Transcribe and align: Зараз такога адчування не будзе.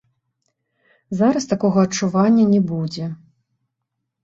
Зараз 1.19 1.43
такога 1.51 1.85
адчування 1.87 2.49
не 2.55 2.59
будзе. 2.73 3.13